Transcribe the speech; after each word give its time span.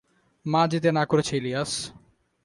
মা 0.45 0.61
যেতে 0.67 0.89
না 0.91 1.03
করেছে 1.05 1.33
ইলিয়াস! 1.37 1.71